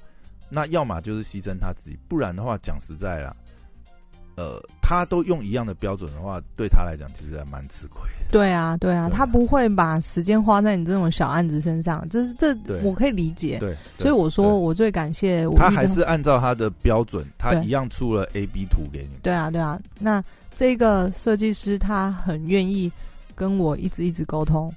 [0.50, 3.36] 那要么就是牺牲他自己，不然的话，讲实在啦，
[4.36, 8.32] 呃，他都用一样的标准的话，对他来讲其实还蛮吃亏的。
[8.32, 13.60] 对啊，对啊，他不会把时间花在你这种小案子身上，这是这我可以理解。
[13.60, 19.18] 对，所以我说，我最感谢我他还是按照他的标准，他一样出了 A、B 图给你。
[19.22, 19.80] 对啊，对啊。
[20.00, 20.24] 那
[20.56, 22.92] 这个设计师他很愿意
[23.36, 24.74] 跟我一直一直沟通，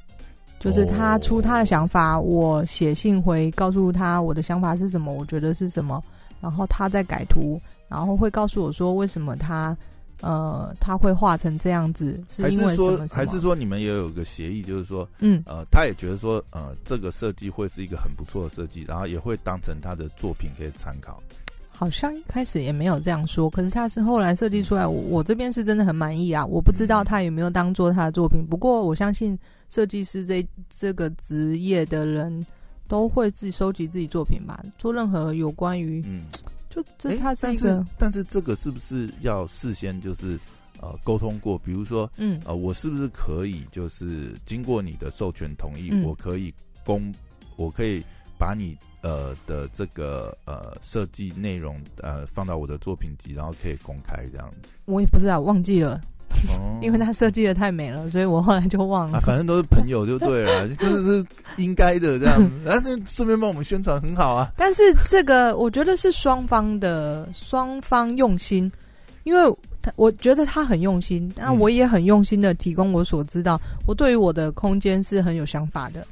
[0.59, 6.03] 就是他出他的想法，我写信回告诉他我的想法是什么，我觉得是什么，
[6.41, 9.77] 然后他再改图，然后会告诉我说为什么他
[10.23, 21.23] 呃他会画成这样子，是因为说还是说你们也有个协议，就是说，嗯呃，他也觉得说，呃，这个设计会是一个很不错的设计，然后也会当成他的作品可以参考。
[21.69, 26.45] 好像一开始也没有这样说，可是他是后来设计出来，我我这边是真的很满意啊！
[26.47, 32.45] 我不知道他有没有当做他的作品，不过我相信设计师这这个职业的人
[32.89, 36.21] 都会自己收集自己作品吧，做任何有关于嗯，
[36.71, 40.39] 就这诶它是但是一个但是这个是不是要事先就是
[40.81, 41.59] 呃沟通过？
[41.59, 47.13] 比如说嗯呃，我是不是可以就是经过你的授权同意，嗯我可以公，
[47.57, 48.03] 我可以
[48.39, 54.69] 把你呃的这个呃设计内容呃放到我的作品集，然后可以公开这样子。
[54.85, 56.01] 我也不知道忘记了，
[56.49, 59.19] 哦因为他设计的太美了，所以我后来就忘了。
[59.19, 61.25] 啊，反正都是朋友就对了， 真的是
[61.57, 62.69] 应该的这样子。
[62.69, 64.53] 啊，那顺便帮我们宣传很好啊。
[64.57, 68.71] 但是这个我觉得是双方的双方用心，
[69.25, 76.07] 因为他我觉得他很用心，那嗯我也很用心的提供我所知道，我对于我的空间是很有想法的。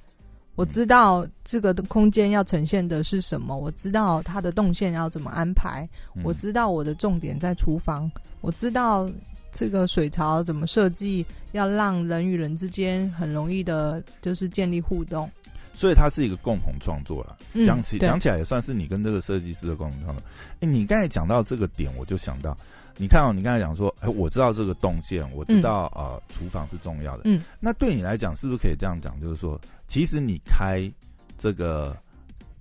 [0.57, 8.11] 我知道这个的空间要呈现的是什么，我知道它的动线要怎么安排，嗯我知道我的重点在厨房，
[8.41, 9.09] 我知道
[9.55, 15.31] 这个水槽怎么设计，要让人与人之间很容易的，就是建立互动。
[15.73, 17.37] 所以它是一个共同创作了。
[17.53, 20.23] 嗯讲起讲起来也算是你跟这个设计师的共同创作。
[20.61, 22.57] 哎，你刚才讲到这个点，我就想到，
[22.97, 27.23] 你看哦，你刚才讲说，哎，我知道这个动线，我知道、呃厨房是重要的。
[27.25, 29.21] 嗯，那对你来讲，是不是可以这样讲？
[29.21, 30.89] 就是说，其实你开
[31.37, 31.97] 这个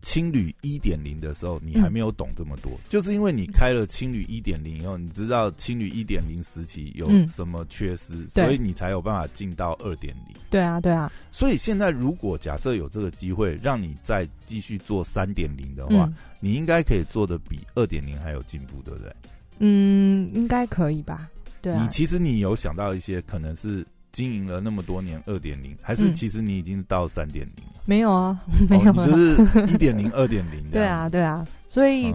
[0.04, 7.26] 青旅一点零的时候，你还没有懂这么多，就是因为你开了青旅一点零以后，你知道青旅一点零时期有嗯。
[7.26, 8.44] 什么缺失，对。
[8.46, 10.36] 所以你才有办法进到二点零。
[10.50, 16.13] 对啊，对啊，所以现在如果假设有这个机会，让你再继续做三点零的话，嗯。
[16.42, 19.16] 你应该可以做的比二点零还有进步，对不对？
[19.60, 21.30] 嗯，应该可以吧？
[21.62, 21.82] 对啊。
[21.82, 27.82] 你，其实你有想到一些可能是经营了那么多年二点零，还是嗯其实你已经到三点零了？
[27.86, 30.69] 没有啊，没有啊，哦你就是一点零、 二点零。
[30.69, 32.13] 对啊，对啊，所以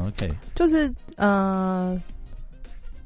[0.55, 2.01] 就是呃，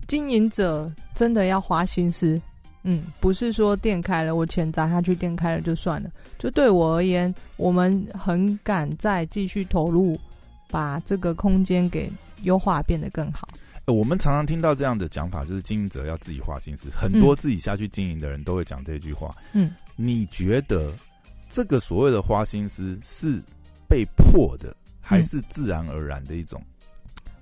[0.06, 2.40] 经营者真的要花心思，
[2.84, 6.10] 嗯，不是说店开了我钱砸下去，店开了就算了。
[6.38, 10.20] 就对我而言，我们很敢再继续投入，
[10.70, 13.48] 把这个空间给优化，变得更好。
[13.86, 16.88] 呃我们常常听到这样的讲法，就是经营者要自己花心思。
[16.90, 19.34] 很多自己下去经营的人都会讲这句话。
[19.52, 20.92] 嗯，你觉得
[21.50, 23.42] 这个所谓的花心思是
[23.88, 26.62] 被迫的，还是自然而然的一种？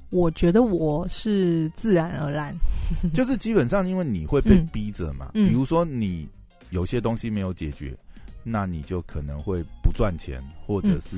[0.09, 2.53] 我觉得我是自然而然，
[3.15, 6.29] 就是基本上因为你会被嗯逼着嘛，嗯比如说你
[6.71, 7.97] 有些东西没有解决，
[8.43, 11.17] 那你就可能会不赚钱，或者是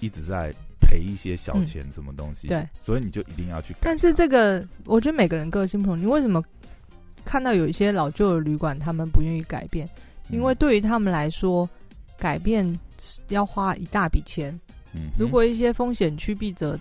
[0.00, 3.80] 一直在赔一些小钱，什么东西、对，所以你就一定要去改。
[3.82, 6.00] 但是这个，我觉得每个人个性不同。
[6.00, 6.42] 你为什么
[7.24, 9.86] 看到有一些老旧的旅馆，他们不愿意改变？
[10.28, 11.68] 嗯因为对于他们来说，
[12.16, 12.78] 改变
[13.28, 14.58] 要花一大笔钱。
[14.94, 16.78] 嗯如果一些风险趋避者，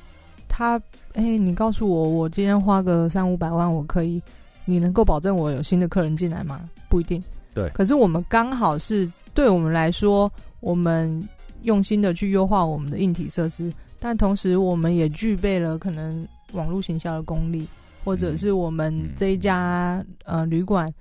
[0.48, 0.80] 他
[1.14, 4.22] 哎、你告诉我，我今天花个三五百万，我可以，
[4.66, 6.70] 你能够保证我有新的客人进来吗？
[6.88, 7.22] 不一定。
[7.54, 11.28] 对可是我们刚好是对我们来说，我们
[11.64, 17.68] 用心的去优化我们的硬体设施，但同时我们也具备了可能网络行销的功力，
[18.04, 20.92] 或者是我们嗯这一家、呃旅馆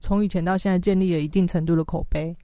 [0.00, 2.34] 从以前到现在建立了一定程度的口碑。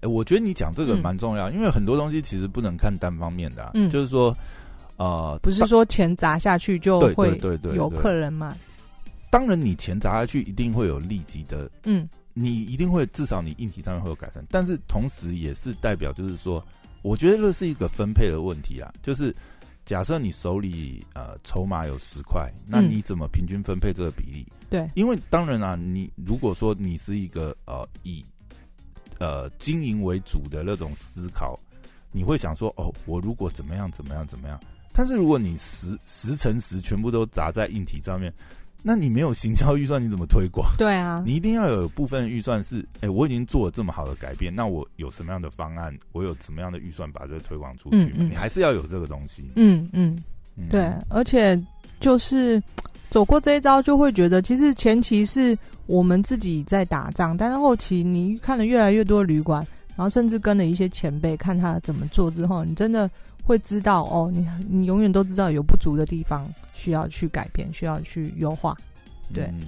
[0.00, 1.02] 哎、我觉得你讲这个嗯。
[1.02, 3.88] 蛮重要，因为很多东西其实不能看单方面的、啊，嗯。
[3.88, 4.36] 就是说，
[4.96, 8.54] 呃，不是说钱砸下去就会对对对有客人嘛？
[9.30, 12.08] 当然你钱砸下去一定会有立即的，嗯。
[12.36, 16.62] 你一定会至少你硬体上面会有改善，但是同时也是代表就是说，
[17.04, 19.32] 我觉得这是一个分配的问题啊，就是
[19.84, 24.46] 假设你手里呃筹码有十块，那嗯你怎么平均分配这个比例？
[24.70, 28.24] 对，因为当然啊，你如果说你是一个呃以
[29.18, 31.60] 呃经营为主的那种思考，
[32.10, 34.58] 你会想说哦，我如果怎么样怎么样怎么样，
[34.94, 38.32] 但是如果你十十乘十全部都砸在硬体上面，
[38.86, 40.70] 那你没有行销预算，你怎么推广？
[40.76, 48.10] 对啊，你一定要有部分预算是，哎、我已经做了这么好的改变，那我有什么样的方案，我有什么样的预算把这个推广出去嘛？
[48.16, 49.50] 嗯嗯你还是要有这个东西。
[49.56, 50.22] 嗯嗯，
[50.58, 51.58] 嗯对，而且
[51.98, 52.62] 就是
[53.08, 59.66] 走过这一招，就会觉得其实前期是我们自己在打仗，但是后期你看了越来越多旅馆，
[59.96, 63.10] 然后甚至跟了一些前辈看他怎么做之后，你真的
[63.44, 68.76] 会知道哦，你你永远都知道有不足的地方需要去改变，需要去优化。
[69.32, 69.60] 对嗯，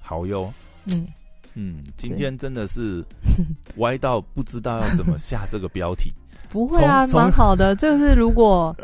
[0.00, 0.52] 好哟。
[0.86, 1.06] 嗯，
[1.54, 3.04] 嗯，今天真的是
[3.76, 6.12] 歪到不知道要怎么下这个标题。
[6.50, 7.74] 不会啊，蛮好的。
[7.74, 8.74] 这个是如果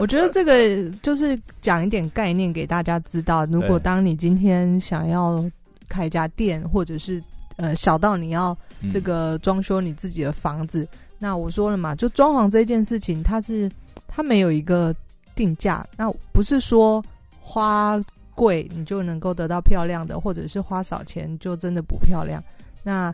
[0.00, 3.46] 我觉得这个就是讲一点概念给大家知道。
[3.46, 5.44] 如果对当你今天想要
[5.88, 7.22] 开一家店，或者是
[7.54, 10.88] 呃小到你要嗯这个装修你自己的房子，
[11.24, 13.70] 那我说了嘛，就装潢这件事情，它是
[14.06, 14.94] 它没有一个
[15.34, 17.02] 定价，那不是说
[17.40, 17.98] 花
[18.34, 22.44] 贵你就能够得到漂亮的，或者是花少钱就真的不漂亮。
[22.82, 23.10] 那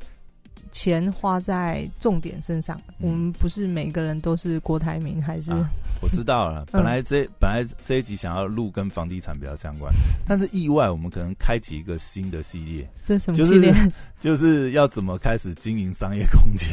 [0.73, 3.09] 钱花在重点身上，嗯。
[3.09, 5.71] 我们不是每个人都是郭台铭，还是、啊
[6.03, 9.93] 我知道了， 本来这、本来这一集想要录跟房地产比较相关，
[10.27, 13.93] 但是意外我们可能开启一个新的系列，这什么就是系列？
[14.19, 16.71] 就是要怎么开始经营商业空间，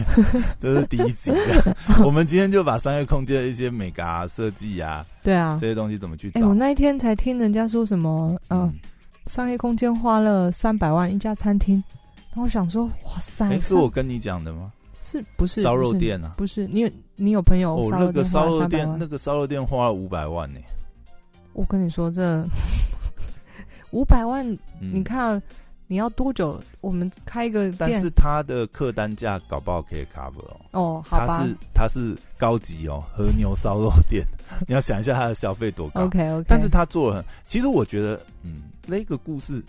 [0.61, 1.33] 这是第一集。
[2.05, 5.57] 我们今天就把商业空间的一些美嘎设计啊对啊。
[5.59, 8.71] 这，些东西怎么去哎、找我，那一天才听人家说什么，呃，
[9.25, 11.83] 商业空间花了三百万一家餐厅，
[12.29, 14.71] 然后我想说，哇塞，哎，是我跟你讲的吗？
[14.99, 16.33] 是不是烧肉店啊？
[16.37, 20.59] 不是你有你有朋友哦，烧肉那个烧肉店花了300万店那个烧肉店花了五百万呢。
[21.53, 22.43] 我跟你说这
[23.91, 24.45] 五百万，
[24.81, 25.41] 嗯你看
[25.87, 26.61] 你要多久？
[26.81, 30.59] 我们开一个店但是他的客单价搞不好可以 cover 哦。
[30.71, 34.25] 哦，好吧它是它是高级哦，和牛烧肉店，
[34.67, 36.03] 你要想一下他的消费多高。
[36.03, 39.63] ，OK OK，但是他做了很，其实我觉得，嗯，那个故事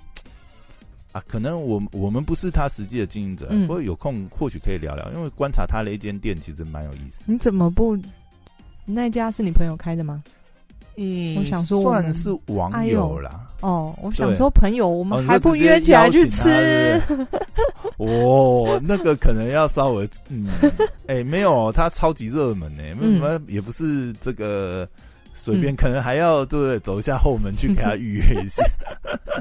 [1.19, 7.21] 啊，可能我我们不是他实际的经营者，嗯不过有空或许可以聊聊，因为观察他的一间店其实蛮有意思。
[7.27, 7.99] 你怎么不？
[8.85, 10.23] 那家是你朋友开的吗？
[11.37, 13.41] 我想说我算是网友啦。
[13.61, 17.01] 哦，我想说朋友，我哦们还不约起来去吃？
[17.99, 20.49] 哦，那个可能要稍微，嗯，
[21.07, 24.89] 哎、没有，他超级热门呢、为什么、也不是这个
[25.39, 26.79] 随便，可能还要对不对？
[26.81, 28.63] 走一下后门去给他预约一下。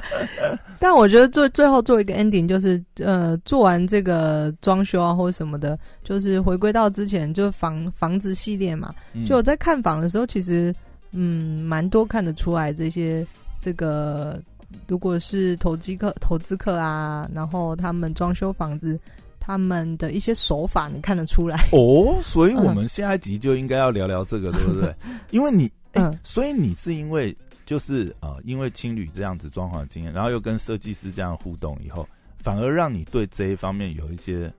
[0.79, 8.93] 但我觉得最最后做一个 ending，就是呃，做完这个装修啊或者什么的，就是回归到之前就房房子系列嘛。
[9.13, 10.73] 嗯就我在看房的时候，其实
[11.11, 13.25] 嗯，蛮多看得出来这些
[13.59, 14.39] 这个，
[14.87, 18.99] 如果是投机客、投资客啊，然后他们装修房子，
[19.39, 21.69] 他们的一些手法，你看得出来。
[21.71, 24.93] 哦，所以我们下一集就应该要聊聊这个，对不对？
[25.31, 27.35] 因为你，哎、嗯 所以你是因为
[27.65, 32.07] 就是呃，因为青旅这样子装潢的经验，然后又跟设计师这样互动以后，
[32.39, 34.51] 反而让你对这一方面有一些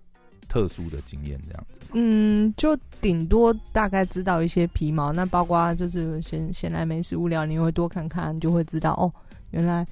[0.48, 1.80] 特殊的经验，这样子。
[1.94, 9.10] 嗯，就顶多大概知道一些皮毛，那包括就是闲闲来没事无聊，你会多看看，就会知道哦，
[9.52, 9.86] 原来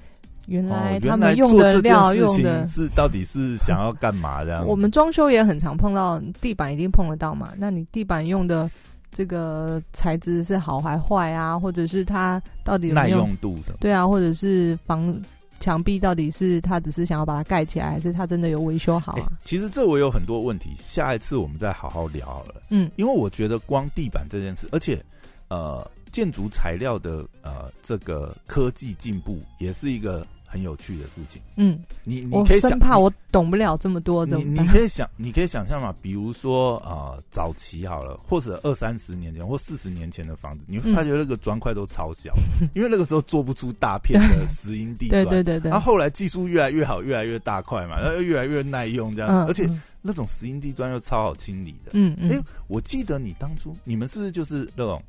[0.45, 2.85] 原来哦，他们用的料用的情。
[2.85, 4.63] 是到底是想要干嘛这样？
[4.67, 7.51] 我们装修也很常碰到地板，一定碰得到嘛。
[7.57, 8.69] 那你地板用的
[9.11, 13.77] 这个材质是好还坏啊，或者是它到底有耐没有用度什么？
[13.79, 15.19] 对啊，或者是防
[15.59, 19.31] 墙壁到底是他只是想要把它盖起来，还是他真的有维修好哎啊？
[19.43, 22.61] 其实这我有很多问题，下一次我们再好好聊好了。
[22.69, 25.03] 嗯因为我觉得光地板这件事，而且
[25.47, 31.41] 呃，建筑材料的呃这个科技进步也是一个很有趣的事情。
[31.57, 34.67] 嗯，你你可以想，生怕我懂不了这么多，怎你你？
[34.67, 42.33] 可以想，你可以想象嘛，比如说呃早期好了，或者二三十年前或四十年前的房子，你会发觉那个砖块都超小，
[42.73, 45.25] 因为那个时候做不出大片的 石英地砖。
[45.25, 51.91] 对对对对，然后后来技术越来越好，越来越大块嘛，然后又越来越耐用，这样，嗯，而且嗯那种石英地砖又超好清理的。
[51.93, 55.01] 嗯嗯，哎我记得你当初你们是不是就是那种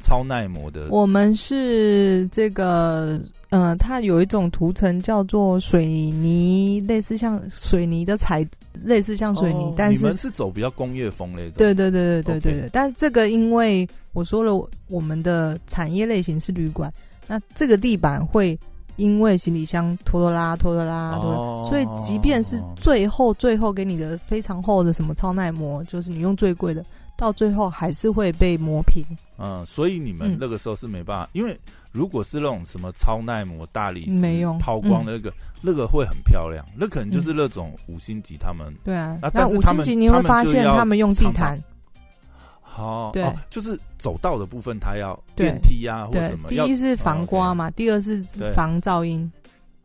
[0.00, 0.88] 超耐磨的？
[0.90, 3.20] 我们是这个，
[3.50, 8.46] 呃，它有一种涂层叫做水泥，类似像水泥的材，
[8.84, 11.52] 类似像水泥，哦但是你们是走比较工业风那种。
[11.58, 12.70] 对对对对对对对。
[12.72, 16.92] 但这个因为我说了，我们的产业类型是旅馆，
[17.26, 18.58] 那这个地板会
[18.96, 21.12] 因为行李箱拖拖拉拖拖拉
[21.68, 26.84] 所以，即便是最后最后给你的非常厚的什么超耐磨，就是你用最贵的，
[27.18, 29.04] 到最后还是会被磨平。
[29.38, 30.38] 嗯，所以你们嗯。
[30.40, 31.58] 那个时候是没办法，因为
[31.90, 34.56] 如果是那种什么超耐磨、大理石没用。
[34.58, 41.60] 抛光的那个，那个会很漂亮，那可能就是那种五星级他们对啊，啊那但是他们五星级你会发现他们用地毯，
[42.62, 43.24] 好，对。
[43.24, 48.22] 哦就是走道的部分，它要电梯啊或对什，么，第一是防刮嘛，第二是
[48.54, 49.30] 防噪音。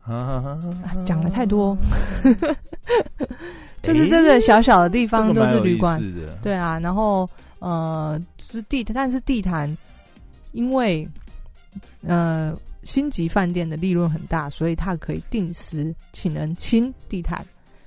[0.04, 0.58] 啊
[1.04, 1.76] 讲了太多，
[3.82, 6.00] 就是诶这个小小的地方都是旅馆，
[6.42, 7.28] 对啊，然后
[7.58, 9.74] 呃是地，但是地毯
[10.52, 11.08] 因为
[12.02, 17.44] 呃星级饭店的利润很大，所以它可以定时请人清地毯。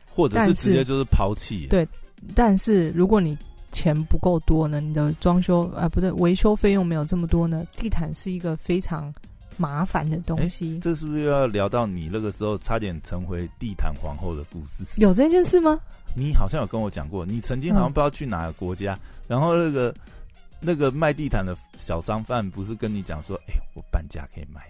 [0.09, 1.87] 或者是直接就是抛弃，对
[2.33, 3.37] 但是如果你
[3.71, 9.13] 钱不够多呢，你的装修啊、不对维修费用没有这么多呢，地毯是一个非常
[9.57, 10.79] 麻烦的东西。
[10.79, 14.83] 这是不是又要聊到你那个时候差点成为地毯皇后的故事？
[14.97, 15.79] 有这件事吗？
[16.15, 18.97] 你好像有跟我讲过，你曾经好像嗯不知道去哪个国家，
[19.27, 19.93] 然后那个
[20.59, 24.61] 那个卖地毯的小商贩不是跟你讲说，哎、我半价可以卖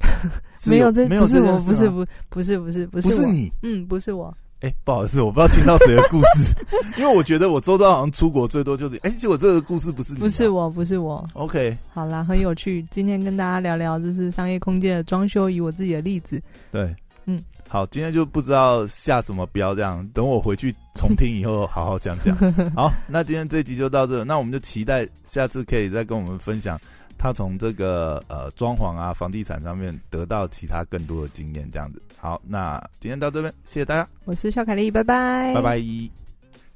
[0.66, 4.36] 没有这没有不是我，这不是不不是不是不是，不是你，嗯，不是我。
[4.60, 6.52] 哎、不好意思，我不知道听到谁的故事，
[6.98, 11.24] 因为我觉得我周遭好像出国最多就是，哎、结果这个故事不是你、啊，不是我，不是我。
[11.34, 12.84] ，OK，好啦，很有趣。
[12.90, 16.42] 今天跟大家聊聊，就是商业空间的装修，以我自己的例子。
[16.72, 16.92] 对，
[17.26, 22.36] 嗯，好，今天就不知道下什么标，这样等我回去重听以后好好讲讲。
[22.74, 26.76] 好，那今天这集就到这，那我们就期待下次可以再跟我们分享
[27.18, 32.00] 他从这个呃装潢啊、房地产上面得到其他更多的经验，这样子。
[32.16, 36.27] 好，那今天到这边，谢谢大家，我是肖凯丽，拜拜，拜拜。